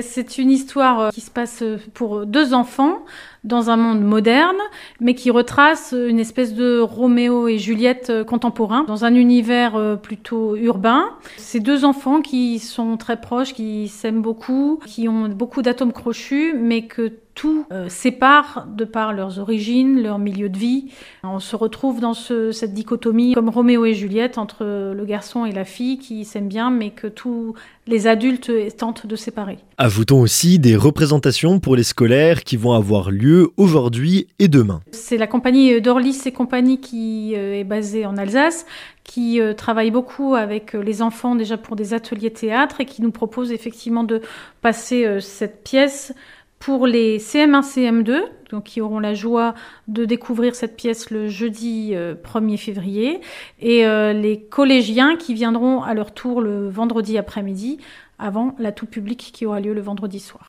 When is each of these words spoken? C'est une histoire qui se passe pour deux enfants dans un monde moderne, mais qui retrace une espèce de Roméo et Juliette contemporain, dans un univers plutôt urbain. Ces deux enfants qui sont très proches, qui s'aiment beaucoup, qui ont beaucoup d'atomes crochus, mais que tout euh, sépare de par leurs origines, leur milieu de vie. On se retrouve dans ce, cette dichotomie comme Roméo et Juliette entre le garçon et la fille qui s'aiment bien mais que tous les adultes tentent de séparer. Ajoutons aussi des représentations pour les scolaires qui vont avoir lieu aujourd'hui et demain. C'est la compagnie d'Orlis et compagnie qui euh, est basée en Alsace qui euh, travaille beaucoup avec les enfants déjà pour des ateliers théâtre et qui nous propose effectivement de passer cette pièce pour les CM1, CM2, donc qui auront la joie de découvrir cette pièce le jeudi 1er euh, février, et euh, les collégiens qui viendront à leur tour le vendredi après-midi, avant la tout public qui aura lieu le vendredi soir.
C'est 0.00 0.38
une 0.38 0.50
histoire 0.50 1.10
qui 1.10 1.20
se 1.20 1.30
passe 1.30 1.64
pour 1.94 2.26
deux 2.26 2.52
enfants 2.54 3.04
dans 3.44 3.70
un 3.70 3.76
monde 3.76 4.02
moderne, 4.02 4.56
mais 5.00 5.14
qui 5.14 5.30
retrace 5.30 5.94
une 5.96 6.18
espèce 6.18 6.54
de 6.54 6.80
Roméo 6.80 7.48
et 7.48 7.58
Juliette 7.58 8.24
contemporain, 8.26 8.84
dans 8.84 9.04
un 9.04 9.14
univers 9.14 9.98
plutôt 10.02 10.56
urbain. 10.56 11.10
Ces 11.36 11.60
deux 11.60 11.84
enfants 11.84 12.20
qui 12.20 12.58
sont 12.58 12.96
très 12.96 13.20
proches, 13.20 13.54
qui 13.54 13.88
s'aiment 13.88 14.22
beaucoup, 14.22 14.80
qui 14.86 15.08
ont 15.08 15.28
beaucoup 15.28 15.62
d'atomes 15.62 15.92
crochus, 15.92 16.54
mais 16.54 16.86
que 16.86 17.12
tout 17.34 17.66
euh, 17.72 17.88
sépare 17.88 18.66
de 18.68 18.84
par 18.84 19.12
leurs 19.12 19.38
origines, 19.38 20.02
leur 20.02 20.18
milieu 20.18 20.48
de 20.48 20.56
vie. 20.56 20.86
On 21.22 21.40
se 21.40 21.56
retrouve 21.56 22.00
dans 22.00 22.14
ce, 22.14 22.52
cette 22.52 22.74
dichotomie 22.74 23.34
comme 23.34 23.48
Roméo 23.48 23.84
et 23.84 23.94
Juliette 23.94 24.38
entre 24.38 24.64
le 24.64 25.04
garçon 25.04 25.44
et 25.44 25.52
la 25.52 25.64
fille 25.64 25.98
qui 25.98 26.24
s'aiment 26.24 26.48
bien 26.48 26.70
mais 26.70 26.90
que 26.90 27.06
tous 27.06 27.54
les 27.86 28.06
adultes 28.06 28.50
tentent 28.76 29.06
de 29.06 29.16
séparer. 29.16 29.58
Ajoutons 29.78 30.20
aussi 30.20 30.58
des 30.58 30.76
représentations 30.76 31.58
pour 31.58 31.76
les 31.76 31.82
scolaires 31.82 32.44
qui 32.44 32.56
vont 32.56 32.72
avoir 32.72 33.10
lieu 33.10 33.50
aujourd'hui 33.56 34.28
et 34.38 34.48
demain. 34.48 34.80
C'est 34.92 35.18
la 35.18 35.26
compagnie 35.26 35.80
d'Orlis 35.80 36.22
et 36.26 36.32
compagnie 36.32 36.80
qui 36.80 37.34
euh, 37.34 37.58
est 37.58 37.64
basée 37.64 38.06
en 38.06 38.16
Alsace 38.16 38.64
qui 39.02 39.40
euh, 39.40 39.52
travaille 39.52 39.90
beaucoup 39.90 40.34
avec 40.34 40.72
les 40.72 41.02
enfants 41.02 41.34
déjà 41.34 41.58
pour 41.58 41.76
des 41.76 41.92
ateliers 41.92 42.32
théâtre 42.32 42.80
et 42.80 42.86
qui 42.86 43.02
nous 43.02 43.10
propose 43.10 43.52
effectivement 43.52 44.04
de 44.04 44.22
passer 44.62 45.20
cette 45.20 45.62
pièce 45.62 46.14
pour 46.64 46.86
les 46.86 47.18
CM1, 47.18 47.60
CM2, 47.60 48.22
donc 48.48 48.64
qui 48.64 48.80
auront 48.80 48.98
la 48.98 49.12
joie 49.12 49.52
de 49.86 50.06
découvrir 50.06 50.54
cette 50.54 50.76
pièce 50.76 51.10
le 51.10 51.28
jeudi 51.28 51.92
1er 51.92 52.54
euh, 52.54 52.56
février, 52.56 53.20
et 53.60 53.86
euh, 53.86 54.14
les 54.14 54.40
collégiens 54.40 55.16
qui 55.16 55.34
viendront 55.34 55.82
à 55.82 55.92
leur 55.92 56.14
tour 56.14 56.40
le 56.40 56.70
vendredi 56.70 57.18
après-midi, 57.18 57.80
avant 58.18 58.54
la 58.58 58.72
tout 58.72 58.86
public 58.86 59.30
qui 59.34 59.44
aura 59.44 59.60
lieu 59.60 59.74
le 59.74 59.82
vendredi 59.82 60.20
soir. 60.20 60.42